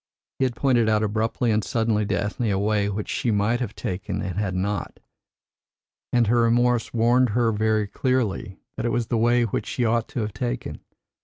He 0.39 0.45
had 0.45 0.55
pointed 0.55 0.89
out 0.89 1.03
abruptly 1.03 1.51
and 1.51 1.63
suddenly 1.63 2.07
to 2.07 2.15
Ethne 2.15 2.45
a 2.49 2.57
way 2.57 2.89
which 2.89 3.07
she 3.07 3.29
might 3.29 3.59
have 3.59 3.75
taken 3.75 4.23
and 4.23 4.35
had 4.35 4.55
not, 4.55 4.99
and 6.11 6.25
her 6.25 6.41
remorse 6.41 6.91
warned 6.91 7.29
her 7.37 7.51
very 7.51 7.85
clearly 7.85 8.57
that 8.77 8.85
it 8.87 8.91
was 8.91 9.09
the 9.09 9.17
way 9.19 9.43
which 9.43 9.67
she 9.67 9.85
ought 9.85 10.07
to 10.07 10.21
have 10.21 10.33
taken. 10.33 10.79